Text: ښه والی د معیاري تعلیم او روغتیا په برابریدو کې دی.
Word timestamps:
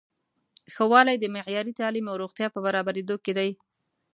ښه 0.73 0.85
والی 0.91 1.15
د 1.19 1.25
معیاري 1.35 1.73
تعلیم 1.79 2.05
او 2.11 2.15
روغتیا 2.23 2.47
په 2.51 2.59
برابریدو 2.65 3.15
کې 3.23 3.31
دی. 3.37 3.49